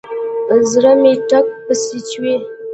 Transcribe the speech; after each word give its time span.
زړه 0.71 0.91
مې 1.01 1.13
ټک 1.29 1.45
پسې 1.65 1.97
چوي. 2.09 2.35